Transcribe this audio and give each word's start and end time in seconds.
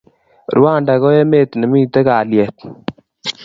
Rwanda 0.57 0.91
ko 1.01 1.07
met 1.31 1.49
ne 1.55 1.65
miten 1.71 2.05
kaliet 2.07 2.55